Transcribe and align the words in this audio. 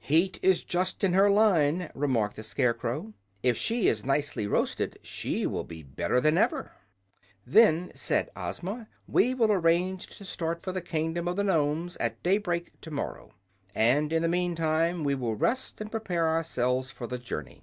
"Heat 0.00 0.38
is 0.42 0.64
just 0.64 1.04
in 1.04 1.12
her 1.12 1.30
line," 1.30 1.90
remarked 1.94 2.36
the 2.36 2.42
Scarecrow. 2.42 3.12
"If 3.42 3.58
she 3.58 3.86
is 3.86 4.02
nicely 4.02 4.46
roasted, 4.46 4.98
she 5.02 5.44
will 5.46 5.62
be 5.62 5.82
better 5.82 6.22
than 6.22 6.38
ever." 6.38 6.72
"Then" 7.46 7.92
said 7.94 8.30
Ozma, 8.34 8.88
"we 9.06 9.34
will 9.34 9.52
arrange 9.52 10.06
to 10.16 10.24
start 10.24 10.62
for 10.62 10.72
the 10.72 10.80
Kingdom 10.80 11.28
of 11.28 11.36
the 11.36 11.44
Nomes 11.44 11.98
at 11.98 12.22
daybreak 12.22 12.72
tomorrow. 12.80 13.34
And, 13.74 14.10
in 14.10 14.22
the 14.22 14.26
meantime, 14.28 15.04
we 15.04 15.14
will 15.14 15.36
rest 15.36 15.82
and 15.82 15.90
prepare 15.90 16.30
ourselves 16.30 16.90
for 16.90 17.06
the 17.06 17.18
journey." 17.18 17.60